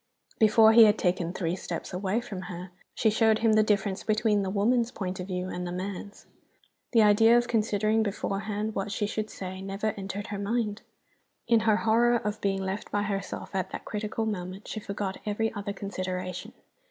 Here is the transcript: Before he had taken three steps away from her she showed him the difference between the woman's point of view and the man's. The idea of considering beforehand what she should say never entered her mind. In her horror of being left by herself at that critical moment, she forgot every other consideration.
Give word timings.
Before 0.39 0.73
he 0.73 0.85
had 0.85 0.97
taken 0.97 1.31
three 1.31 1.55
steps 1.55 1.93
away 1.93 2.21
from 2.21 2.41
her 2.49 2.71
she 2.95 3.11
showed 3.11 3.37
him 3.45 3.53
the 3.53 3.61
difference 3.61 4.03
between 4.03 4.41
the 4.41 4.49
woman's 4.49 4.89
point 4.89 5.19
of 5.19 5.27
view 5.27 5.47
and 5.47 5.67
the 5.67 5.71
man's. 5.71 6.25
The 6.91 7.03
idea 7.03 7.37
of 7.37 7.47
considering 7.47 8.01
beforehand 8.01 8.73
what 8.73 8.91
she 8.91 9.05
should 9.05 9.29
say 9.29 9.61
never 9.61 9.93
entered 9.95 10.25
her 10.33 10.39
mind. 10.39 10.81
In 11.47 11.59
her 11.69 11.75
horror 11.77 12.15
of 12.15 12.41
being 12.41 12.63
left 12.63 12.89
by 12.89 13.03
herself 13.03 13.53
at 13.53 13.69
that 13.69 13.85
critical 13.85 14.25
moment, 14.25 14.67
she 14.67 14.79
forgot 14.79 15.19
every 15.23 15.53
other 15.53 15.71
consideration. 15.71 16.53